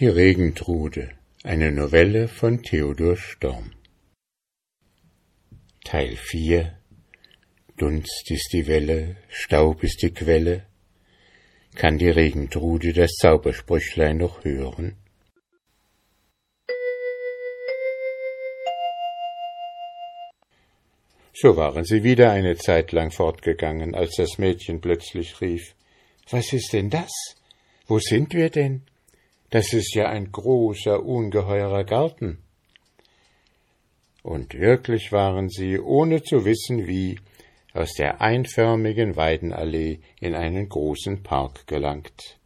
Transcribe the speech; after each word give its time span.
Die 0.00 0.06
Regentrude, 0.06 1.10
eine 1.42 1.72
Novelle 1.72 2.28
von 2.28 2.62
Theodor 2.62 3.16
Storm. 3.16 3.72
Teil 5.84 6.14
4 6.14 6.78
Dunst 7.76 8.30
ist 8.30 8.52
die 8.52 8.68
Welle, 8.68 9.16
Staub 9.28 9.82
ist 9.82 10.02
die 10.02 10.14
Quelle. 10.14 10.66
Kann 11.74 11.98
die 11.98 12.10
Regentrude 12.10 12.92
das 12.92 13.10
Zaubersprüchlein 13.20 14.18
noch 14.18 14.44
hören? 14.44 14.98
So 21.34 21.56
waren 21.56 21.82
sie 21.82 22.04
wieder 22.04 22.30
eine 22.30 22.56
Zeit 22.56 22.92
lang 22.92 23.10
fortgegangen, 23.10 23.96
als 23.96 24.14
das 24.14 24.38
Mädchen 24.38 24.80
plötzlich 24.80 25.40
rief 25.40 25.74
Was 26.30 26.52
ist 26.52 26.72
denn 26.72 26.88
das? 26.88 27.10
Wo 27.88 27.98
sind 27.98 28.32
wir 28.32 28.50
denn? 28.50 28.82
Das 29.50 29.72
ist 29.72 29.94
ja 29.94 30.08
ein 30.08 30.30
großer, 30.30 31.02
ungeheurer 31.02 31.84
Garten. 31.84 32.38
Und 34.22 34.52
wirklich 34.54 35.10
waren 35.10 35.48
sie, 35.48 35.78
ohne 35.78 36.22
zu 36.22 36.44
wissen 36.44 36.86
wie, 36.86 37.18
aus 37.72 37.94
der 37.94 38.20
einförmigen 38.20 39.16
Weidenallee 39.16 40.00
in 40.20 40.34
einen 40.34 40.68
großen 40.68 41.22
Park 41.22 41.66
gelangt. 41.66 42.38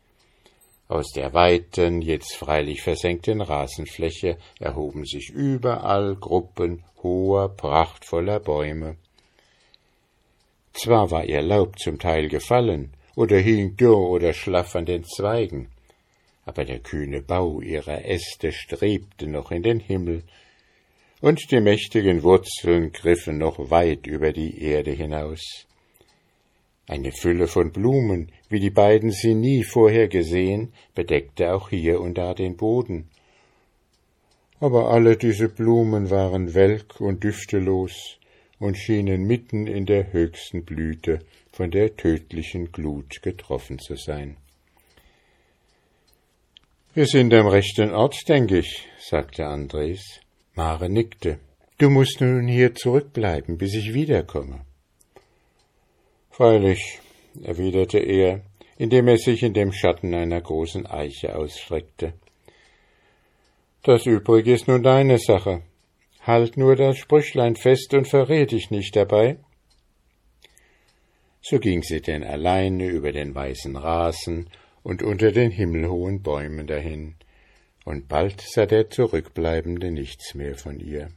Aus 0.88 1.10
der 1.12 1.32
weiten, 1.32 2.02
jetzt 2.02 2.34
freilich 2.36 2.82
versenkten 2.82 3.40
Rasenfläche 3.40 4.36
erhoben 4.60 5.04
sich 5.04 5.30
überall 5.30 6.16
Gruppen 6.16 6.84
hoher, 7.02 7.48
prachtvoller 7.48 8.40
Bäume. 8.40 8.96
Zwar 10.74 11.10
war 11.10 11.24
ihr 11.24 11.42
Laub 11.42 11.78
zum 11.78 11.98
Teil 11.98 12.28
gefallen 12.28 12.92
oder 13.16 13.38
hing 13.38 13.76
dürr 13.76 13.98
oder 13.98 14.32
schlaff 14.32 14.76
an 14.76 14.84
den 14.84 15.04
Zweigen, 15.04 15.68
aber 16.44 16.64
der 16.64 16.80
kühne 16.80 17.22
Bau 17.22 17.60
ihrer 17.60 18.04
Äste 18.04 18.52
strebte 18.52 19.26
noch 19.26 19.50
in 19.50 19.62
den 19.62 19.80
Himmel, 19.80 20.22
und 21.20 21.52
die 21.52 21.60
mächtigen 21.60 22.24
Wurzeln 22.24 22.90
griffen 22.90 23.38
noch 23.38 23.70
weit 23.70 24.08
über 24.08 24.32
die 24.32 24.60
Erde 24.60 24.90
hinaus. 24.90 25.66
Eine 26.88 27.12
Fülle 27.12 27.46
von 27.46 27.70
Blumen, 27.70 28.32
wie 28.48 28.58
die 28.58 28.70
beiden 28.70 29.12
sie 29.12 29.34
nie 29.34 29.62
vorher 29.62 30.08
gesehen, 30.08 30.72
bedeckte 30.96 31.54
auch 31.54 31.70
hier 31.70 32.00
und 32.00 32.18
da 32.18 32.34
den 32.34 32.56
Boden. 32.56 33.08
Aber 34.58 34.90
alle 34.90 35.16
diese 35.16 35.48
Blumen 35.48 36.10
waren 36.10 36.54
welk 36.54 37.00
und 37.00 37.22
düftelos 37.22 38.18
und 38.58 38.76
schienen 38.76 39.24
mitten 39.24 39.68
in 39.68 39.86
der 39.86 40.12
höchsten 40.12 40.64
Blüte 40.64 41.20
von 41.52 41.70
der 41.70 41.96
tödlichen 41.96 42.72
Glut 42.72 43.22
getroffen 43.22 43.78
zu 43.78 43.94
sein. 43.94 44.36
Wir 46.94 47.06
sind 47.06 47.32
am 47.32 47.46
rechten 47.46 47.94
Ort, 47.94 48.28
denke 48.28 48.58
ich, 48.58 48.86
sagte 48.98 49.46
Andres. 49.46 50.20
Mare 50.54 50.90
nickte. 50.90 51.38
Du 51.78 51.88
musst 51.88 52.20
nun 52.20 52.46
hier 52.46 52.74
zurückbleiben, 52.74 53.56
bis 53.56 53.72
ich 53.72 53.94
wiederkomme. 53.94 54.66
Freilich, 56.28 56.98
erwiderte 57.42 57.98
er, 57.98 58.42
indem 58.76 59.08
er 59.08 59.16
sich 59.16 59.42
in 59.42 59.54
dem 59.54 59.72
Schatten 59.72 60.12
einer 60.12 60.42
großen 60.42 60.86
Eiche 60.86 61.34
ausstreckte. 61.34 62.12
Das 63.82 64.04
übrige 64.04 64.52
ist 64.52 64.68
nun 64.68 64.82
deine 64.82 65.18
Sache. 65.18 65.62
Halt 66.20 66.58
nur 66.58 66.76
das 66.76 66.98
Sprüchlein 66.98 67.56
fest 67.56 67.94
und 67.94 68.06
verrät 68.06 68.52
dich 68.52 68.70
nicht 68.70 68.94
dabei. 68.94 69.38
So 71.40 71.58
ging 71.58 71.82
sie 71.82 72.02
denn 72.02 72.22
alleine 72.22 72.84
über 72.84 73.12
den 73.12 73.34
weißen 73.34 73.76
Rasen 73.76 74.50
und 74.82 75.02
unter 75.02 75.32
den 75.32 75.50
himmelhohen 75.50 76.22
Bäumen 76.22 76.66
dahin, 76.66 77.14
und 77.84 78.08
bald 78.08 78.40
sah 78.40 78.66
der 78.66 78.90
Zurückbleibende 78.90 79.90
nichts 79.90 80.34
mehr 80.34 80.54
von 80.54 80.78
ihr. 80.78 81.10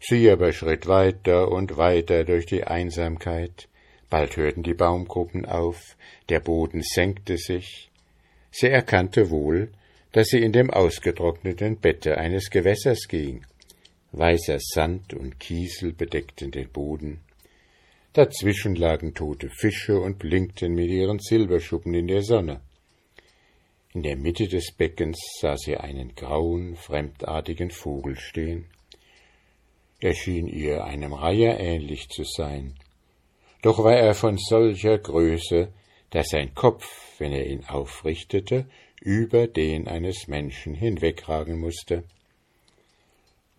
Sie 0.00 0.28
aber 0.30 0.52
schritt 0.52 0.86
weiter 0.86 1.50
und 1.50 1.76
weiter 1.76 2.24
durch 2.24 2.46
die 2.46 2.64
Einsamkeit, 2.64 3.68
bald 4.10 4.36
hörten 4.36 4.62
die 4.62 4.74
Baumgruppen 4.74 5.46
auf, 5.46 5.96
der 6.28 6.40
Boden 6.40 6.82
senkte 6.82 7.38
sich, 7.38 7.90
sie 8.50 8.68
erkannte 8.68 9.30
wohl, 9.30 9.70
dass 10.12 10.28
sie 10.28 10.42
in 10.42 10.52
dem 10.52 10.70
ausgetrockneten 10.70 11.78
Bette 11.78 12.18
eines 12.18 12.50
Gewässers 12.50 13.08
ging, 13.08 13.46
weißer 14.12 14.58
Sand 14.60 15.14
und 15.14 15.40
Kiesel 15.40 15.92
bedeckten 15.92 16.50
den 16.50 16.68
Boden, 16.68 17.20
Dazwischen 18.12 18.74
lagen 18.74 19.14
tote 19.14 19.48
Fische 19.48 19.98
und 19.98 20.18
blinkten 20.18 20.74
mit 20.74 20.90
ihren 20.90 21.18
Silberschuppen 21.18 21.94
in 21.94 22.08
der 22.08 22.22
Sonne. 22.22 22.60
In 23.94 24.02
der 24.02 24.16
Mitte 24.16 24.48
des 24.48 24.72
Beckens 24.72 25.18
sah 25.40 25.56
sie 25.56 25.78
einen 25.78 26.14
grauen, 26.14 26.76
fremdartigen 26.76 27.70
Vogel 27.70 28.16
stehen. 28.16 28.66
Er 30.00 30.14
schien 30.14 30.46
ihr 30.46 30.84
einem 30.84 31.14
Reiher 31.14 31.58
ähnlich 31.58 32.08
zu 32.08 32.24
sein, 32.24 32.74
doch 33.62 33.78
war 33.82 33.96
er 33.96 34.14
von 34.14 34.36
solcher 34.36 34.98
Größe, 34.98 35.72
dass 36.10 36.28
sein 36.28 36.54
Kopf, 36.54 36.84
wenn 37.18 37.32
er 37.32 37.46
ihn 37.46 37.64
aufrichtete, 37.64 38.66
über 39.00 39.46
den 39.46 39.88
eines 39.88 40.28
Menschen 40.28 40.74
hinwegragen 40.74 41.58
musste. 41.58 42.04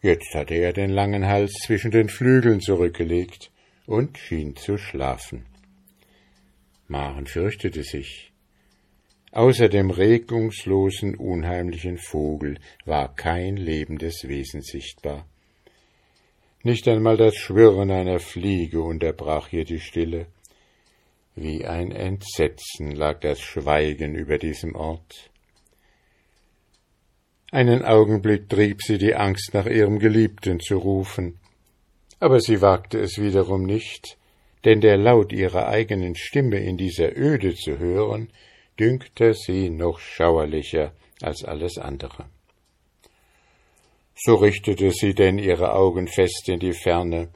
Jetzt 0.01 0.35
hatte 0.35 0.55
er 0.55 0.73
den 0.73 0.91
langen 0.91 1.25
Hals 1.25 1.53
zwischen 1.65 1.89
den 1.89 2.09
Flügeln 2.09 2.59
zurückgelegt, 2.59 3.49
und 3.85 4.17
schien 4.17 4.55
zu 4.55 4.77
schlafen. 4.77 5.45
Maren 6.87 7.27
fürchtete 7.27 7.83
sich. 7.83 8.31
Außer 9.31 9.67
dem 9.67 9.89
regungslosen, 9.89 11.15
unheimlichen 11.15 11.97
Vogel 11.97 12.59
war 12.85 13.15
kein 13.15 13.57
lebendes 13.57 14.27
Wesen 14.27 14.61
sichtbar. 14.61 15.25
Nicht 16.61 16.87
einmal 16.87 17.17
das 17.17 17.35
Schwirren 17.35 17.91
einer 17.91 18.19
Fliege 18.19 18.81
unterbrach 18.81 19.47
hier 19.47 19.65
die 19.65 19.79
Stille. 19.79 20.27
Wie 21.35 21.65
ein 21.65 21.91
Entsetzen 21.91 22.91
lag 22.91 23.19
das 23.21 23.41
Schweigen 23.41 24.13
über 24.13 24.37
diesem 24.37 24.75
Ort. 24.75 25.31
Einen 27.51 27.83
Augenblick 27.83 28.49
trieb 28.49 28.81
sie 28.81 28.97
die 28.97 29.15
Angst, 29.15 29.53
nach 29.53 29.65
ihrem 29.65 29.99
Geliebten 29.99 30.59
zu 30.59 30.77
rufen, 30.77 31.39
aber 32.23 32.39
sie 32.39 32.61
wagte 32.61 33.01
es 33.01 33.17
wiederum 33.17 33.63
nicht, 33.63 34.17
denn 34.63 34.79
der 34.79 34.95
Laut 34.95 35.33
ihrer 35.33 35.67
eigenen 35.67 36.15
Stimme 36.15 36.57
in 36.57 36.77
dieser 36.77 37.17
Öde 37.17 37.53
zu 37.53 37.79
hören, 37.79 38.29
dünkte 38.79 39.33
sie 39.33 39.69
noch 39.69 39.99
schauerlicher 39.99 40.93
als 41.21 41.43
alles 41.43 41.77
andere. 41.77 42.25
So 44.15 44.35
richtete 44.35 44.91
sie 44.91 45.13
denn 45.13 45.37
ihre 45.37 45.73
Augen 45.73 46.07
fest 46.07 46.47
in 46.47 46.61
die 46.61 46.71
Ferne, 46.71 47.27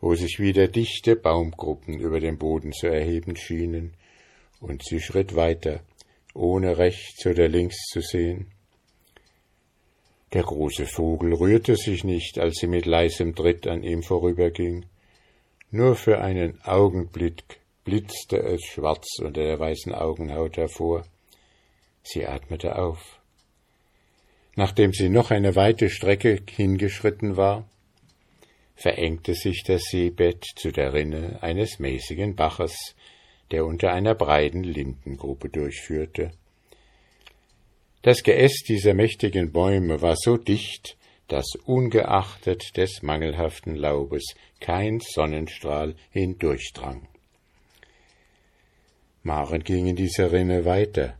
wo 0.00 0.16
sich 0.16 0.40
wieder 0.40 0.66
dichte 0.66 1.14
Baumgruppen 1.14 2.00
über 2.00 2.18
dem 2.18 2.36
Boden 2.36 2.72
zu 2.72 2.88
erheben 2.88 3.36
schienen, 3.36 3.94
und 4.58 4.82
sie 4.84 5.00
schritt 5.00 5.36
weiter, 5.36 5.78
ohne 6.34 6.76
rechts 6.76 7.24
oder 7.24 7.46
links 7.46 7.76
zu 7.86 8.00
sehen. 8.00 8.53
Der 10.34 10.42
große 10.42 10.86
Vogel 10.86 11.32
rührte 11.32 11.76
sich 11.76 12.02
nicht, 12.02 12.40
als 12.40 12.56
sie 12.56 12.66
mit 12.66 12.86
leisem 12.86 13.36
Tritt 13.36 13.68
an 13.68 13.84
ihm 13.84 14.02
vorüberging. 14.02 14.84
Nur 15.70 15.94
für 15.94 16.20
einen 16.20 16.60
Augenblick 16.64 17.60
blitzte 17.84 18.38
es 18.38 18.64
schwarz 18.64 19.06
unter 19.20 19.44
der 19.44 19.60
weißen 19.60 19.94
Augenhaut 19.94 20.56
hervor. 20.56 21.04
Sie 22.02 22.26
atmete 22.26 22.76
auf. 22.76 23.20
Nachdem 24.56 24.92
sie 24.92 25.08
noch 25.08 25.30
eine 25.30 25.54
weite 25.54 25.88
Strecke 25.88 26.40
hingeschritten 26.50 27.36
war, 27.36 27.68
verengte 28.74 29.34
sich 29.34 29.62
das 29.64 29.84
Seebett 29.84 30.44
zu 30.56 30.72
der 30.72 30.92
Rinne 30.92 31.38
eines 31.42 31.78
mäßigen 31.78 32.34
Baches, 32.34 32.96
der 33.52 33.64
unter 33.64 33.92
einer 33.92 34.16
breiten 34.16 34.64
Lindengruppe 34.64 35.48
durchführte. 35.48 36.32
Das 38.04 38.22
Geäst 38.22 38.68
dieser 38.68 38.92
mächtigen 38.92 39.50
Bäume 39.50 40.02
war 40.02 40.14
so 40.14 40.36
dicht, 40.36 40.98
dass 41.28 41.46
ungeachtet 41.64 42.76
des 42.76 43.00
mangelhaften 43.00 43.76
Laubes 43.76 44.34
kein 44.60 45.00
Sonnenstrahl 45.00 45.94
hindurchdrang. 46.10 47.08
Maren 49.22 49.64
ging 49.64 49.86
in 49.86 49.96
dieser 49.96 50.32
Rinne 50.32 50.66
weiter, 50.66 51.16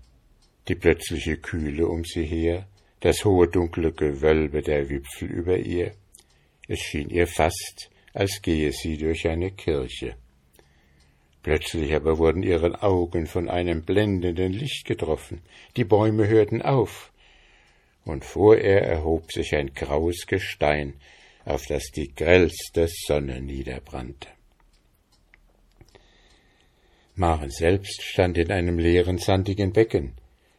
die 0.69 0.75
plötzliche 0.75 1.39
Kühle 1.39 1.89
um 1.89 2.05
sie 2.05 2.27
her, 2.27 2.69
das 3.01 3.25
hohe 3.25 3.49
dunkle 3.49 3.93
Gewölbe 3.93 4.61
der 4.61 4.91
Wipfel 4.91 5.31
über 5.31 5.57
ihr. 5.57 5.95
Es 6.69 6.81
schien 6.81 7.09
ihr 7.09 7.27
fast, 7.27 7.89
als 8.13 8.43
gehe 8.43 8.73
sie 8.73 8.99
durch 8.99 9.27
eine 9.27 9.53
Kirche. 9.53 10.17
Plötzlich 11.45 11.95
aber 11.95 12.17
wurden 12.17 12.43
ihre 12.43 12.83
Augen 12.83 13.27
von 13.27 13.51
einem 13.51 13.83
blendenden 13.83 14.51
Licht 14.51 14.87
getroffen, 14.87 15.43
die 15.77 15.85
Bäume 15.85 16.27
hörten 16.27 16.63
auf, 16.63 17.13
und 18.07 18.25
vor 18.25 18.57
ihr 18.57 18.81
erhob 18.81 19.31
sich 19.31 19.55
ein 19.55 19.75
graues 19.75 20.27
Gestein, 20.27 20.95
auf 21.45 21.67
das 21.67 21.91
die 21.91 22.15
grellste 22.15 22.89
Sonne 22.89 23.43
niederbrannte. 23.43 24.29
Maren 27.15 27.51
selbst 27.51 28.03
stand 28.03 28.39
in 28.39 28.51
einem 28.51 28.79
leeren, 28.79 29.19
sandigen 29.19 29.75
Becken, 29.75 30.15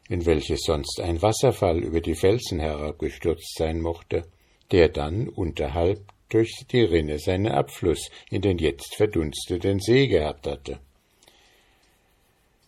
in 0.08 0.28
welches 0.28 0.62
sonst 0.66 1.02
ein 1.02 1.20
Wasserfall 1.20 1.80
über 1.80 2.00
die 2.00 2.16
Felsen 2.16 2.60
herabgestürzt 2.60 3.56
sein 3.58 3.82
mochte, 3.82 4.28
der 4.72 4.90
dann 4.90 5.30
unterhalb 5.30 6.14
durch 6.30 6.66
die 6.72 6.82
Rinne 6.82 7.20
seinen 7.20 7.48
Abfluss 7.48 8.10
in 8.30 8.42
den 8.42 8.58
jetzt 8.58 8.96
verdunsteten 8.96 9.80
See 9.80 10.08
gehabt 10.08 10.48
hatte. 10.48 10.80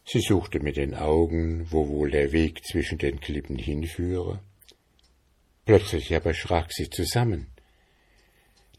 Sie 0.06 0.22
suchte 0.22 0.60
mit 0.60 0.78
den 0.78 0.96
Augen, 0.96 1.68
wo 1.70 1.90
wohl 1.90 2.12
der 2.12 2.32
Weg 2.32 2.64
zwischen 2.66 2.98
den 2.98 3.20
Klippen 3.20 3.58
hinführe. 3.58 4.40
Plötzlich 5.66 6.16
aber 6.16 6.34
schrak 6.34 6.72
sie 6.72 6.90
zusammen. 6.90 7.48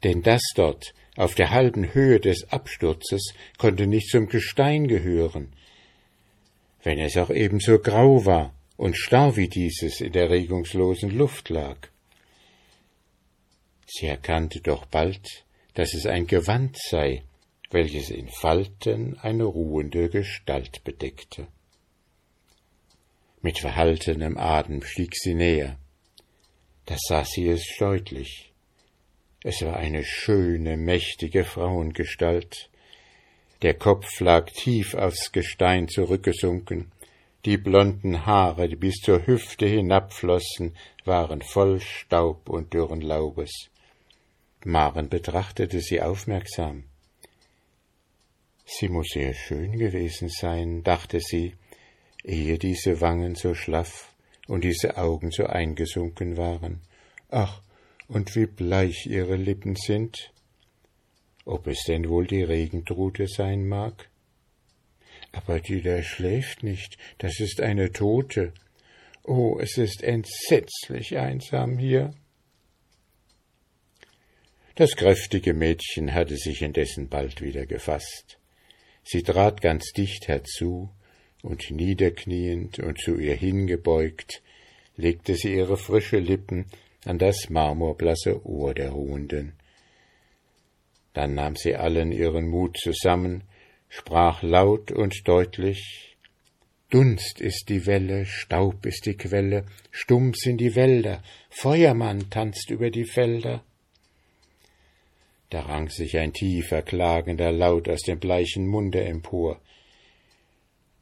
Denn 0.04 0.22
das 0.22 0.40
dort, 0.54 0.94
auf 1.16 1.34
der 1.34 1.50
halben 1.50 1.92
Höhe 1.92 2.18
des 2.20 2.50
Absturzes, 2.50 3.34
konnte 3.58 3.86
nicht 3.86 4.08
zum 4.08 4.28
Gestein 4.28 4.88
gehören, 4.88 5.52
wenn 6.82 6.98
es 6.98 7.16
auch 7.16 7.30
ebenso 7.30 7.78
grau 7.78 8.24
war 8.24 8.54
und 8.76 8.96
starr 8.96 9.36
wie 9.36 9.48
dieses 9.48 10.00
in 10.00 10.12
der 10.12 10.30
regungslosen 10.30 11.10
Luft 11.10 11.50
lag. 11.50 11.76
Sie 13.90 14.06
erkannte 14.06 14.60
doch 14.60 14.84
bald, 14.84 15.44
dass 15.72 15.94
es 15.94 16.04
ein 16.04 16.26
Gewand 16.26 16.76
sei, 16.78 17.22
welches 17.70 18.10
in 18.10 18.28
Falten 18.28 19.18
eine 19.18 19.44
ruhende 19.44 20.10
Gestalt 20.10 20.84
bedeckte. 20.84 21.48
Mit 23.40 23.58
verhaltenem 23.58 24.36
Atem 24.36 24.82
stieg 24.82 25.16
sie 25.16 25.34
näher. 25.34 25.78
Da 26.84 26.96
sah 26.98 27.24
sie 27.24 27.48
es 27.48 27.66
deutlich. 27.78 28.52
Es 29.42 29.62
war 29.62 29.76
eine 29.76 30.04
schöne, 30.04 30.76
mächtige 30.76 31.44
Frauengestalt. 31.44 32.68
Der 33.62 33.74
Kopf 33.74 34.20
lag 34.20 34.50
tief 34.50 34.94
aufs 34.94 35.32
Gestein 35.32 35.88
zurückgesunken, 35.88 36.92
die 37.44 37.56
blonden 37.56 38.26
Haare, 38.26 38.68
die 38.68 38.76
bis 38.76 38.96
zur 38.96 39.26
Hüfte 39.26 39.66
hinabflossen, 39.66 40.76
waren 41.04 41.40
voll 41.40 41.80
Staub 41.80 42.48
und 42.48 42.74
dürren 42.74 43.00
Laubes. 43.00 43.70
Maren 44.64 45.08
betrachtete 45.08 45.80
sie 45.80 46.00
aufmerksam. 46.00 46.84
Sie 48.66 48.88
muss 48.88 49.08
sehr 49.12 49.32
schön 49.34 49.78
gewesen 49.78 50.28
sein, 50.28 50.82
dachte 50.82 51.20
sie, 51.20 51.54
ehe 52.24 52.58
diese 52.58 53.00
Wangen 53.00 53.34
so 53.34 53.54
schlaff 53.54 54.14
und 54.46 54.64
diese 54.64 54.96
Augen 54.96 55.30
so 55.30 55.46
eingesunken 55.46 56.36
waren. 56.36 56.80
Ach, 57.30 57.62
und 58.08 58.34
wie 58.34 58.46
bleich 58.46 59.06
ihre 59.06 59.36
Lippen 59.36 59.76
sind. 59.76 60.32
Ob 61.44 61.66
es 61.66 61.84
denn 61.84 62.08
wohl 62.08 62.26
die 62.26 62.42
Regentrude 62.42 63.26
sein 63.28 63.66
mag? 63.68 64.10
Aber 65.32 65.60
die 65.60 65.82
da 65.82 66.02
schläft 66.02 66.62
nicht, 66.62 66.98
das 67.18 67.38
ist 67.40 67.60
eine 67.60 67.92
Tote. 67.92 68.52
Oh, 69.24 69.58
es 69.60 69.76
ist 69.78 70.02
entsetzlich 70.02 71.16
einsam 71.18 71.78
hier. 71.78 72.12
Das 74.78 74.94
kräftige 74.94 75.54
Mädchen 75.54 76.14
hatte 76.14 76.36
sich 76.36 76.62
indessen 76.62 77.08
bald 77.08 77.42
wieder 77.42 77.66
gefasst. 77.66 78.38
Sie 79.02 79.24
trat 79.24 79.60
ganz 79.60 79.90
dicht 79.90 80.28
herzu, 80.28 80.88
und 81.42 81.72
niederkniend 81.72 82.78
und 82.78 82.96
zu 82.96 83.16
ihr 83.16 83.34
hingebeugt, 83.34 84.40
legte 84.94 85.34
sie 85.34 85.52
ihre 85.52 85.76
frische 85.76 86.20
Lippen 86.20 86.66
an 87.04 87.18
das 87.18 87.50
marmorblasse 87.50 88.46
Ohr 88.46 88.72
der 88.72 88.90
Ruhenden. 88.90 89.54
Dann 91.12 91.34
nahm 91.34 91.56
sie 91.56 91.74
allen 91.74 92.12
ihren 92.12 92.46
Mut 92.46 92.78
zusammen, 92.78 93.42
sprach 93.88 94.44
laut 94.44 94.92
und 94.92 95.26
deutlich 95.26 96.16
Dunst 96.90 97.40
ist 97.40 97.68
die 97.68 97.84
Welle, 97.84 98.26
Staub 98.26 98.86
ist 98.86 99.06
die 99.06 99.16
Quelle, 99.16 99.66
stumm 99.90 100.34
sind 100.34 100.60
die 100.60 100.76
Wälder, 100.76 101.20
Feuermann 101.50 102.30
tanzt 102.30 102.70
über 102.70 102.92
die 102.92 103.06
Felder. 103.06 103.64
Da 105.50 105.62
rang 105.62 105.88
sich 105.88 106.18
ein 106.18 106.32
tiefer, 106.32 106.82
klagender 106.82 107.52
Laut 107.52 107.88
aus 107.88 108.02
dem 108.02 108.18
bleichen 108.18 108.66
Munde 108.66 109.02
empor. 109.04 109.60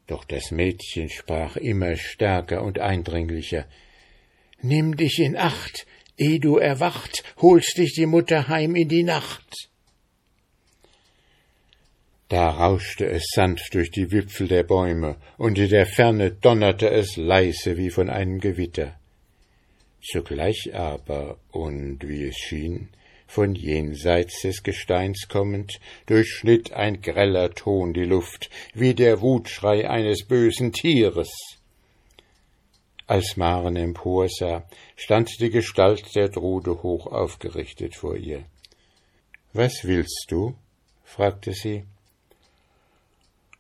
Doch 0.07 0.25
das 0.25 0.53
Mädchen 0.53 1.09
sprach 1.09 1.57
immer 1.57 1.97
stärker 1.97 2.63
und 2.63 2.79
eindringlicher. 2.79 3.67
Nimm 4.63 4.97
dich 4.97 5.19
in 5.19 5.37
Acht, 5.37 5.87
eh 6.17 6.39
du 6.39 6.59
erwacht, 6.59 7.25
holst 7.39 7.77
dich 7.79 7.95
die 7.95 8.07
Mutter 8.07 8.47
heim 8.47 8.77
in 8.77 8.89
die 8.89 9.03
Nacht. 9.03 9.69
Da 12.29 12.51
rauschte 12.51 13.07
es 13.07 13.25
sanft 13.35 13.75
durch 13.75 13.91
die 13.91 14.11
Wipfel 14.11 14.49
der 14.49 14.65
Bäume, 14.65 15.17
und 15.39 15.59
in 15.59 15.69
der 15.69 15.87
Ferne 15.87 16.33
donnerte 16.33 16.89
es 16.91 17.17
leise 17.17 17.77
wie 17.77 17.91
von 17.91 18.11
einem 18.11 18.41
Gewitter. 18.41 18.99
Zugleich 20.03 20.75
aber, 20.75 21.39
und 21.51 22.07
wie 22.07 22.25
es 22.25 22.37
schien, 22.37 22.89
von 23.27 23.55
jenseits 23.55 24.43
des 24.43 24.63
Gesteins 24.63 25.27
kommend, 25.29 25.81
durchschnitt 26.07 26.73
ein 26.73 27.01
greller 27.01 27.55
Ton 27.55 27.93
die 27.93 28.05
Luft, 28.05 28.51
wie 28.75 28.95
der 28.95 29.21
Wutschrei 29.21 29.89
eines 29.89 30.25
bösen 30.27 30.73
Tieres. 30.73 31.31
Als 33.07 33.37
Maren 33.37 33.77
emporsah, 33.77 34.65
stand 34.97 35.41
die 35.41 35.51
Gestalt 35.51 36.15
der 36.17 36.31
Trude 36.31 36.83
hoch 36.83 37.07
aufgerichtet 37.07 37.95
vor 37.95 38.17
ihr. 38.17 38.45
Was 39.53 39.85
willst 39.85 40.27
du? 40.29 40.55
fragte 41.05 41.53
sie. 41.53 41.85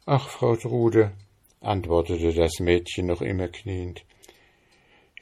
Ach, 0.04 0.28
Frau 0.28 0.56
Trude, 0.56 1.12
antwortete 1.60 2.32
das 2.32 2.60
Mädchen 2.60 3.06
noch 3.06 3.22
immer 3.22 3.48
kniend, 3.48 4.04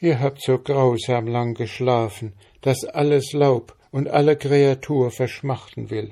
ihr 0.00 0.20
habt 0.20 0.43
so 0.43 0.58
grausam 0.58 1.26
lang 1.26 1.55
geschlafen, 1.55 2.35
dass 2.61 2.85
alles 2.85 3.32
Laub 3.32 3.76
und 3.94 4.08
alle 4.08 4.37
Kreatur 4.37 5.12
verschmachten 5.12 5.88
will. 5.88 6.11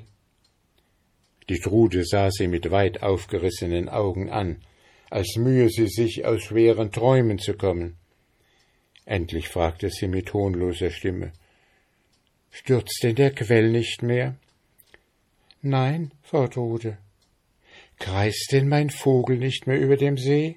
Die 1.49 1.59
Trude 1.59 2.05
sah 2.05 2.31
sie 2.31 2.47
mit 2.47 2.71
weit 2.71 3.03
aufgerissenen 3.03 3.89
Augen 3.89 4.29
an, 4.29 4.61
als 5.09 5.35
mühe 5.35 5.67
sie 5.67 5.89
sich 5.89 6.23
aus 6.23 6.43
schweren 6.43 6.93
Träumen 6.93 7.39
zu 7.39 7.55
kommen. 7.55 7.97
Endlich 9.03 9.49
fragte 9.49 9.89
sie 9.89 10.07
mit 10.07 10.29
tonloser 10.29 10.91
Stimme 10.91 11.33
Stürzt 12.51 13.03
denn 13.03 13.15
der 13.15 13.31
Quell 13.31 13.69
nicht 13.69 14.01
mehr? 14.01 14.37
Nein, 15.61 16.11
Frau 16.21 16.47
Trude. 16.47 16.97
Kreist 17.99 18.53
denn 18.53 18.69
mein 18.69 18.91
Vogel 18.91 19.37
nicht 19.37 19.67
mehr 19.67 19.77
über 19.77 19.97
dem 19.97 20.17
See? 20.17 20.55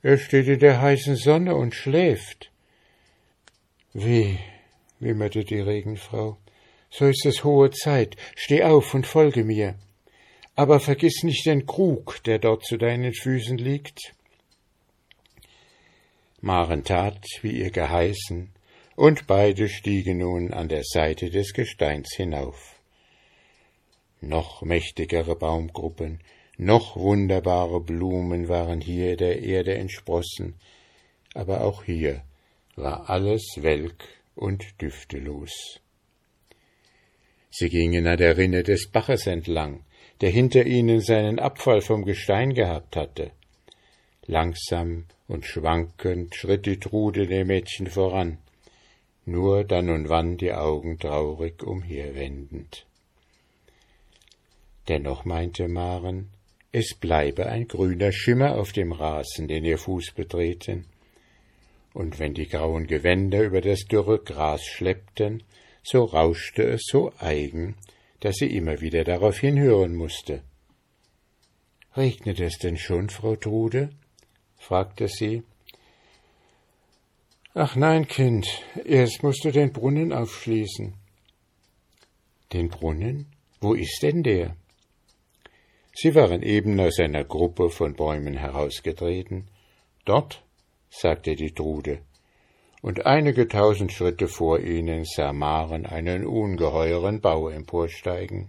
Er 0.00 0.16
steht 0.16 0.46
in 0.46 0.60
der 0.60 0.80
heißen 0.80 1.16
Sonne 1.16 1.56
und 1.56 1.74
schläft. 1.74 2.52
Wie, 3.92 4.38
wimmerte 5.02 5.44
die 5.44 5.60
Regenfrau. 5.60 6.38
So 6.90 7.06
ist 7.06 7.26
es 7.26 7.44
hohe 7.44 7.70
Zeit. 7.70 8.16
Steh 8.36 8.62
auf 8.62 8.94
und 8.94 9.06
folge 9.06 9.44
mir. 9.44 9.74
Aber 10.54 10.80
vergiss 10.80 11.22
nicht 11.22 11.46
den 11.46 11.66
Krug, 11.66 12.22
der 12.24 12.38
dort 12.38 12.64
zu 12.64 12.76
deinen 12.76 13.14
Füßen 13.14 13.58
liegt. 13.58 14.14
Maren 16.40 16.84
tat, 16.84 17.24
wie 17.42 17.52
ihr 17.52 17.70
geheißen, 17.70 18.50
und 18.96 19.26
beide 19.26 19.68
stiegen 19.68 20.18
nun 20.18 20.52
an 20.52 20.68
der 20.68 20.82
Seite 20.84 21.30
des 21.30 21.54
Gesteins 21.54 22.14
hinauf. 22.14 22.80
Noch 24.20 24.62
mächtigere 24.62 25.36
Baumgruppen, 25.36 26.20
noch 26.58 26.96
wunderbare 26.96 27.80
Blumen 27.80 28.48
waren 28.48 28.80
hier 28.80 29.16
der 29.16 29.42
Erde 29.42 29.74
entsprossen, 29.74 30.56
aber 31.34 31.62
auch 31.62 31.84
hier 31.84 32.22
war 32.76 33.08
alles 33.08 33.56
welk 33.60 34.21
und 34.34 34.80
düftelos. 34.80 35.80
Sie 37.50 37.68
gingen 37.68 38.06
an 38.06 38.16
der 38.16 38.36
Rinne 38.36 38.62
des 38.62 38.90
Baches 38.90 39.26
entlang, 39.26 39.84
der 40.20 40.30
hinter 40.30 40.64
ihnen 40.64 41.00
seinen 41.00 41.38
Abfall 41.38 41.80
vom 41.80 42.04
Gestein 42.04 42.54
gehabt 42.54 42.96
hatte. 42.96 43.32
Langsam 44.26 45.06
und 45.28 45.44
schwankend 45.44 46.34
schritt 46.34 46.64
die 46.66 46.78
Trude 46.78 47.26
dem 47.26 47.48
Mädchen 47.48 47.88
voran, 47.88 48.38
nur 49.26 49.64
dann 49.64 49.90
und 49.90 50.08
wann 50.08 50.36
die 50.36 50.52
Augen 50.52 50.98
traurig 50.98 51.62
umherwendend. 51.62 52.86
Dennoch 54.88 55.24
meinte 55.24 55.68
Maren, 55.68 56.30
es 56.72 56.94
bleibe 56.94 57.46
ein 57.46 57.68
grüner 57.68 58.12
Schimmer 58.12 58.56
auf 58.56 58.72
dem 58.72 58.92
Rasen, 58.92 59.46
den 59.46 59.64
ihr 59.64 59.78
Fuß 59.78 60.12
betreten, 60.12 60.86
und 61.94 62.18
wenn 62.18 62.34
die 62.34 62.48
grauen 62.48 62.86
Gewänder 62.86 63.42
über 63.42 63.60
das 63.60 63.84
dürre 63.84 64.18
Gras 64.18 64.64
schleppten, 64.64 65.42
so 65.82 66.04
rauschte 66.04 66.62
es 66.62 66.82
so 66.86 67.12
eigen, 67.18 67.76
dass 68.20 68.36
sie 68.36 68.56
immer 68.56 68.80
wieder 68.80 69.04
darauf 69.04 69.38
hinhören 69.38 69.94
musste. 69.94 70.42
Regnet 71.96 72.40
es 72.40 72.58
denn 72.58 72.76
schon, 72.76 73.10
Frau 73.10 73.36
Trude? 73.36 73.90
fragte 74.56 75.08
sie. 75.08 75.42
Ach 77.54 77.76
nein, 77.76 78.06
Kind, 78.06 78.46
erst 78.84 79.22
musst 79.22 79.44
du 79.44 79.50
den 79.50 79.72
Brunnen 79.72 80.12
aufschließen. 80.12 80.94
Den 82.52 82.68
Brunnen? 82.68 83.26
Wo 83.60 83.74
ist 83.74 84.02
denn 84.02 84.22
der? 84.22 84.56
Sie 85.94 86.14
waren 86.14 86.42
eben 86.42 86.80
aus 86.80 86.98
einer 86.98 87.24
Gruppe 87.24 87.68
von 87.68 87.94
Bäumen 87.94 88.34
herausgetreten. 88.34 89.48
Dort 90.06 90.42
sagte 90.92 91.34
die 91.34 91.54
Trude, 91.54 92.02
und 92.82 93.06
einige 93.06 93.48
tausend 93.48 93.92
Schritte 93.92 94.28
vor 94.28 94.60
ihnen 94.60 95.04
sah 95.04 95.32
Maren 95.32 95.86
einen 95.86 96.26
ungeheuren 96.26 97.20
Bau 97.20 97.48
emporsteigen. 97.48 98.48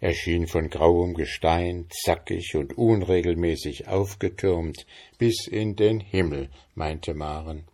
Er 0.00 0.14
schien 0.14 0.46
von 0.46 0.70
grauem 0.70 1.14
Gestein, 1.14 1.86
zackig 1.90 2.54
und 2.54 2.78
unregelmäßig 2.78 3.88
aufgetürmt 3.88 4.86
bis 5.18 5.46
in 5.48 5.74
den 5.74 6.00
Himmel, 6.00 6.48
meinte 6.74 7.14
Maren. 7.14 7.64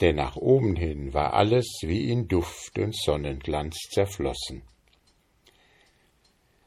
Denn 0.00 0.16
nach 0.16 0.36
oben 0.36 0.76
hin 0.76 1.12
war 1.12 1.34
alles 1.34 1.80
wie 1.82 2.10
in 2.10 2.28
Duft 2.28 2.78
und 2.78 2.96
Sonnenglanz 2.96 3.76
zerflossen. 3.90 4.62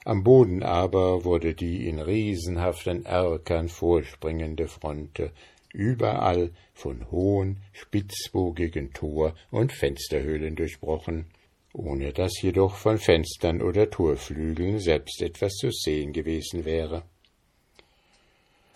Am 0.04 0.24
Boden 0.24 0.64
aber 0.64 1.26
wurde 1.26 1.54
die 1.54 1.88
in 1.88 2.00
riesenhaften 2.00 3.06
Erkern 3.06 3.70
vorspringende 3.70 4.68
Fronte 4.68 5.32
überall 5.74 6.52
von 6.74 7.10
hohen, 7.12 7.62
spitzbogigen 7.72 8.94
Tor- 8.94 9.36
und 9.52 9.72
Fensterhöhlen 9.72 10.56
durchbrochen, 10.56 11.28
ohne 11.74 12.14
dass 12.14 12.42
jedoch 12.42 12.76
von 12.76 12.98
Fenstern 12.98 13.62
oder 13.62 13.90
Torflügeln 13.90 14.80
selbst 14.80 15.22
etwas 15.22 15.54
zu 15.54 15.70
sehen 15.72 16.14
gewesen 16.14 16.66
wäre. 16.66 17.04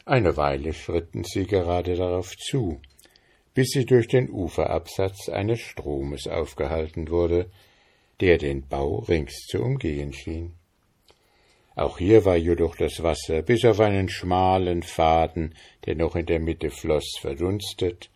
Eine 0.06 0.38
Weile 0.38 0.74
schritten 0.74 1.24
sie 1.24 1.48
gerade 1.48 1.96
darauf 1.96 2.38
zu, 2.38 2.80
bis 3.56 3.70
sie 3.72 3.86
durch 3.86 4.08
den 4.08 4.30
Uferabsatz 4.30 5.30
eines 5.30 5.60
Stromes 5.60 6.28
aufgehalten 6.28 7.10
wurde, 7.10 7.50
der 8.22 8.38
den 8.38 8.68
Bau 8.68 9.00
rings 9.00 9.48
zu 9.48 9.64
umgehen 9.64 10.14
schien. 10.14 10.54
Auch 11.76 11.98
hier 11.98 12.24
war 12.24 12.38
jedoch 12.38 12.76
das 12.78 13.04
Wasser 13.04 13.42
bis 13.42 13.66
auf 13.66 13.82
einen 13.82 14.08
schmalen 14.08 14.82
Faden, 14.82 15.54
der 15.86 15.96
noch 15.96 16.16
in 16.16 16.26
der 16.26 16.40
Mitte 16.40 16.70
floß, 16.70 17.18
verdunstet. 17.20 18.10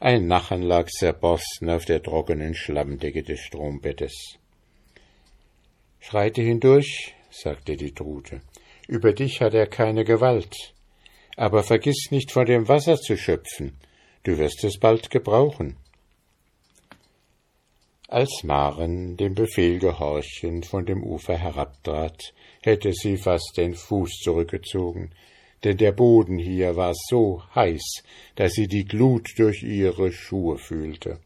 Ein 0.00 0.26
Nachen 0.26 0.62
lag 0.62 0.86
zerborsten 0.88 1.70
auf 1.70 1.84
der 1.84 2.02
trockenen 2.02 2.54
Schlammdecke 2.54 3.22
des 3.22 3.40
Strombettes. 3.40 4.38
Schreite 6.00 6.42
hindurch, 6.42 7.14
sagte 7.30 7.76
die 7.76 7.92
Trute. 7.92 8.40
Über 8.88 9.12
dich 9.12 9.40
hat 9.40 9.54
er 9.54 9.66
keine 9.66 10.04
Gewalt. 10.04 10.74
Aber 11.36 11.62
vergiss 11.62 12.10
nicht 12.10 12.32
von 12.32 12.46
dem 12.46 12.66
Wasser 12.68 12.96
zu 12.96 13.16
schöpfen. 13.16 13.76
Du 14.24 14.38
wirst 14.38 14.64
es 14.64 14.78
bald 14.78 15.10
gebrauchen. 15.10 15.76
Als 18.10 18.42
Maren 18.42 19.18
dem 19.18 19.34
Befehl 19.34 19.78
gehorchend 19.78 20.64
von 20.64 20.86
dem 20.86 21.04
Ufer 21.04 21.36
herabtrat, 21.36 22.32
hätte 22.62 22.94
sie 22.94 23.18
fast 23.18 23.58
den 23.58 23.74
Fuß 23.74 24.20
zurückgezogen, 24.22 25.10
denn 25.62 25.76
der 25.76 25.92
Boden 25.92 26.38
hier 26.38 26.74
war 26.74 26.94
so 26.94 27.42
heiß, 27.54 28.02
dass 28.34 28.52
sie 28.52 28.66
die 28.66 28.86
Glut 28.86 29.28
durch 29.36 29.62
ihre 29.62 30.10
Schuhe 30.10 30.56
fühlte. 30.56 31.20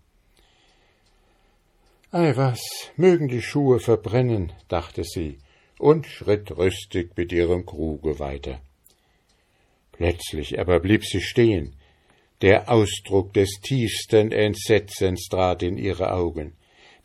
Ei 2.11 2.37
was, 2.37 2.61
mögen 2.97 3.29
die 3.29 3.43
Schuhe 3.43 3.79
verbrennen, 3.79 4.53
dachte 4.67 5.05
sie 5.05 5.39
und 5.79 6.09
schritt 6.09 6.51
rüstig 6.57 7.17
mit 7.17 7.31
ihrem 7.31 7.65
Kruge 7.65 8.19
weiter. 8.19 8.61
Plötzlich 9.93 10.59
aber 10.59 10.81
blieb 10.81 11.05
sie 11.05 11.21
stehen. 11.21 11.77
Der 12.41 12.69
Ausdruck 12.69 13.33
des 13.35 13.61
tiefsten 13.63 14.33
Entsetzens 14.33 15.29
trat 15.31 15.63
in 15.63 15.79
ihre 15.79 16.13
Augen 16.13 16.57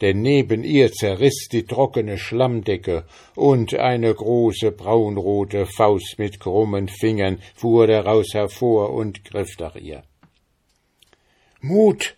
denn 0.02 0.22
neben 0.22 0.64
ihr 0.64 0.92
zerriß 0.92 1.50
die 1.52 1.66
trockene 1.66 2.18
Schlammdecke, 2.18 3.06
und 3.36 3.74
eine 3.74 4.14
große 4.14 4.72
braunrote 4.72 5.66
Faust 5.66 6.16
mit 6.18 6.40
krummen 6.40 6.88
Fingern 6.88 7.40
fuhr 7.56 7.88
daraus 7.88 8.34
hervor 8.34 8.94
und 8.94 9.24
griff 9.26 9.58
nach 9.60 9.76
ihr. 9.76 10.04
Mut! 11.62 12.16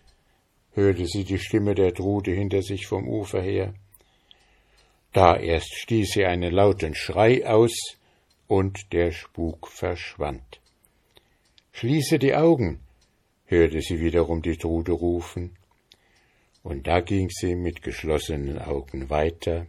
hörte 0.72 1.06
sie 1.06 1.24
die 1.24 1.38
Stimme 1.38 1.74
der 1.74 1.94
Trude 1.94 2.32
hinter 2.32 2.62
sich 2.62 2.86
vom 2.86 3.08
Ufer 3.08 3.42
her. 3.42 3.74
Da 5.12 5.36
erst 5.36 5.74
stieß 5.74 6.12
sie 6.12 6.24
einen 6.24 6.52
lauten 6.52 6.94
Schrei 6.94 7.46
aus, 7.46 7.96
und 8.46 8.92
der 8.92 9.12
Spuk 9.12 9.68
verschwand. 9.68 10.60
Schließe 11.72 12.18
die 12.18 12.34
Augen, 12.34 12.80
hörte 13.46 13.80
sie 13.80 14.00
wiederum 14.00 14.42
die 14.42 14.56
Trude 14.56 14.92
rufen, 14.92 15.56
und 16.62 16.86
da 16.86 17.00
ging 17.00 17.28
sie 17.30 17.54
mit 17.54 17.82
geschlossenen 17.82 18.58
Augen 18.58 19.10
weiter. 19.10 19.66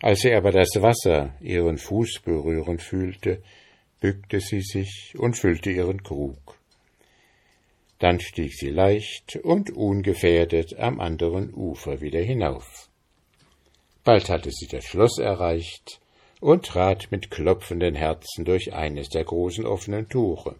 Als 0.00 0.20
sie 0.20 0.32
aber 0.32 0.52
das 0.52 0.70
Wasser 0.80 1.34
ihren 1.40 1.78
Fuß 1.78 2.20
berühren 2.24 2.78
fühlte, 2.78 3.42
bückte 4.00 4.40
sie 4.40 4.62
sich 4.62 5.14
und 5.18 5.36
füllte 5.36 5.70
ihren 5.70 6.02
Krug. 6.02 6.58
Dann 7.98 8.20
stieg 8.20 8.54
sie 8.54 8.70
leicht 8.70 9.36
und 9.42 9.70
ungefährdet 9.70 10.78
am 10.78 11.00
anderen 11.00 11.52
Ufer 11.52 12.00
wieder 12.00 12.20
hinauf. 12.20 12.88
Bald 14.04 14.28
hatte 14.28 14.50
sie 14.52 14.68
das 14.68 14.84
Schloss 14.84 15.18
erreicht 15.18 16.00
und 16.40 16.64
trat 16.64 17.10
mit 17.10 17.30
klopfenden 17.30 17.96
Herzen 17.96 18.44
durch 18.44 18.72
eines 18.72 19.08
der 19.08 19.24
großen 19.24 19.66
offenen 19.66 20.08
Tore. 20.08 20.56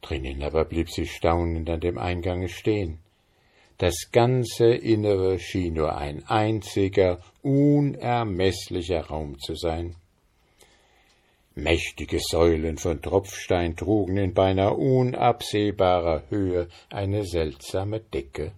Drinnen 0.00 0.42
aber 0.42 0.64
blieb 0.64 0.90
sie 0.90 1.06
staunend 1.06 1.68
an 1.68 1.80
dem 1.80 1.98
Eingange 1.98 2.48
stehen. 2.48 3.00
Das 3.78 4.10
ganze 4.10 4.74
Innere 4.74 5.38
schien 5.38 5.74
nur 5.74 5.96
ein 5.96 6.24
einziger, 6.26 7.20
unermeßlicher 7.42 9.02
Raum 9.06 9.38
zu 9.38 9.54
sein. 9.54 9.94
Mächtige 11.54 12.18
Säulen 12.20 12.76
von 12.76 13.00
Tropfstein 13.00 13.76
trugen 13.76 14.16
in 14.16 14.34
beinahe 14.34 14.74
unabsehbarer 14.74 16.24
Höhe 16.28 16.68
eine 16.90 17.24
seltsame 17.24 18.00
Decke. 18.00 18.50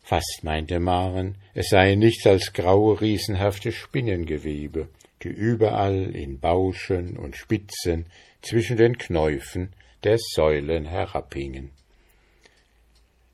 Fast 0.00 0.44
meinte 0.44 0.78
Maren, 0.78 1.34
es 1.52 1.70
seien 1.70 1.98
nichts 1.98 2.24
als 2.24 2.52
graue, 2.52 3.00
riesenhafte 3.00 3.72
Spinnengewebe, 3.72 4.88
die 5.24 5.28
überall 5.28 6.14
in 6.14 6.38
Bauschen 6.38 7.16
und 7.16 7.36
Spitzen 7.36 8.06
zwischen 8.42 8.76
den 8.76 8.96
Knäufen 8.96 9.72
der 10.04 10.18
Säulen 10.18 10.84
herabhingen. 10.84 11.72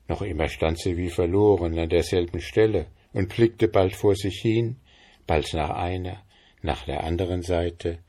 Noch 0.07 0.21
immer 0.21 0.49
stand 0.49 0.79
sie 0.79 0.97
wie 0.97 1.09
verloren 1.09 1.77
an 1.79 1.89
derselben 1.89 2.41
Stelle 2.41 2.87
und 3.13 3.29
blickte 3.29 3.67
bald 3.67 3.95
vor 3.95 4.15
sich 4.15 4.41
hin, 4.41 4.77
bald 5.27 5.53
nach 5.53 5.69
einer, 5.69 6.21
nach 6.61 6.85
der 6.85 7.03
anderen 7.03 7.41
Seite, 7.41 7.99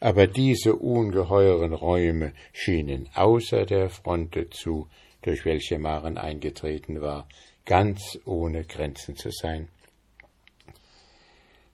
aber 0.00 0.26
diese 0.26 0.76
ungeheuren 0.76 1.74
Räume 1.74 2.32
schienen 2.52 3.08
außer 3.14 3.66
der 3.66 3.90
Fronte 3.90 4.48
zu, 4.50 4.88
durch 5.22 5.44
welche 5.44 5.78
Maren 5.78 6.16
eingetreten 6.16 7.00
war, 7.00 7.28
ganz 7.66 8.18
ohne 8.24 8.64
Grenzen 8.64 9.16
zu 9.16 9.30
sein. 9.30 9.68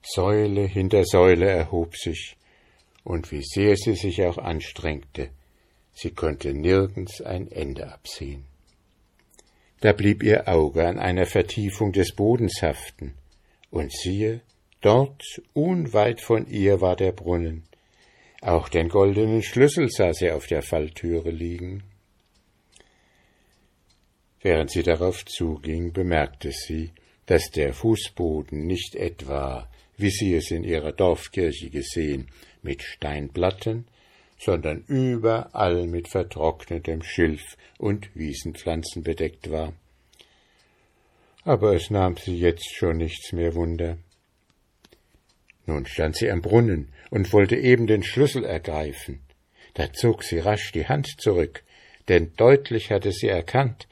Säule 0.03 0.65
hinter 0.65 1.03
Säule 1.05 1.49
erhob 1.49 1.95
sich, 1.95 2.35
und 3.03 3.31
wie 3.31 3.43
sehr 3.43 3.77
sie 3.77 3.95
sich 3.95 4.23
auch 4.23 4.37
anstrengte, 4.37 5.29
sie 5.93 6.11
konnte 6.11 6.53
nirgends 6.53 7.21
ein 7.21 7.49
Ende 7.49 7.91
absehen. 7.91 8.45
Da 9.79 9.93
blieb 9.93 10.23
ihr 10.23 10.47
Auge 10.47 10.87
an 10.87 10.97
einer 10.97 11.25
Vertiefung 11.25 11.91
des 11.91 12.15
Bodens 12.15 12.61
haften, 12.61 13.13
und 13.69 13.91
siehe, 13.91 14.41
dort 14.81 15.23
unweit 15.53 16.21
von 16.21 16.47
ihr 16.47 16.81
war 16.81 16.95
der 16.95 17.11
Brunnen. 17.11 17.63
Auch 18.41 18.69
den 18.69 18.89
goldenen 18.89 19.43
Schlüssel 19.43 19.89
sah 19.89 20.13
sie 20.13 20.31
auf 20.31 20.47
der 20.47 20.61
Falltüre 20.61 21.31
liegen. 21.31 21.83
Während 24.41 24.71
sie 24.71 24.83
darauf 24.83 25.25
zuging, 25.25 25.91
bemerkte 25.91 26.51
sie, 26.51 26.91
dass 27.25 27.51
der 27.51 27.73
Fußboden 27.73 28.65
nicht 28.65 28.95
etwa, 28.95 29.69
wie 29.97 30.09
sie 30.09 30.35
es 30.35 30.51
in 30.51 30.63
ihrer 30.63 30.91
Dorfkirche 30.91 31.69
gesehen, 31.69 32.27
mit 32.61 32.81
Steinplatten, 32.81 33.85
sondern 34.37 34.83
überall 34.87 35.87
mit 35.87 36.07
vertrocknetem 36.07 37.01
Schilf 37.03 37.57
und 37.77 38.15
Wiesenpflanzen 38.15 39.03
bedeckt 39.03 39.49
war. 39.49 39.73
Aber 41.43 41.73
es 41.73 41.89
nahm 41.89 42.17
sie 42.17 42.37
jetzt 42.37 42.75
schon 42.75 42.97
nichts 42.97 43.31
mehr 43.31 43.55
Wunder. 43.55 43.97
Nun 45.65 45.85
stand 45.85 46.15
sie 46.15 46.29
am 46.29 46.41
Brunnen 46.41 46.93
und 47.09 47.31
wollte 47.33 47.55
eben 47.55 47.87
den 47.87 48.03
Schlüssel 48.03 48.43
ergreifen. 48.45 49.21
Da 49.73 49.91
zog 49.91 50.23
sie 50.23 50.39
rasch 50.39 50.71
die 50.71 50.87
Hand 50.87 51.19
zurück, 51.19 51.63
denn 52.07 52.33
deutlich 52.35 52.91
hatte 52.91 53.11
sie 53.11 53.27
erkannt, 53.27 53.87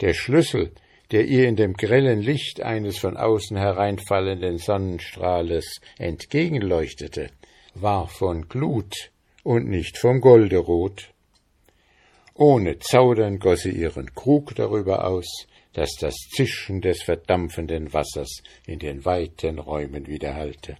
der 0.00 0.14
Schlüssel, 0.14 0.72
der 1.10 1.26
ihr 1.26 1.48
in 1.48 1.56
dem 1.56 1.74
grellen 1.74 2.20
Licht 2.20 2.60
eines 2.62 2.98
von 2.98 3.16
außen 3.16 3.56
hereinfallenden 3.56 4.58
Sonnenstrahles 4.58 5.80
entgegenleuchtete, 5.98 7.30
war 7.74 8.08
von 8.08 8.48
Glut 8.48 9.10
und 9.48 9.66
nicht 9.66 9.96
vom 9.96 10.20
Golde 10.20 10.58
rot. 10.58 11.14
Ohne 12.34 12.80
Zaudern 12.80 13.38
goss 13.38 13.60
sie 13.62 13.70
ihren 13.70 14.14
Krug 14.14 14.54
darüber 14.54 15.06
aus, 15.06 15.46
dass 15.72 15.94
das 15.98 16.14
Zischen 16.36 16.82
des 16.82 17.02
verdampfenden 17.02 17.94
Wassers 17.94 18.42
in 18.66 18.78
den 18.78 19.06
weiten 19.06 19.58
Räumen 19.58 20.06
widerhallte. 20.06 20.76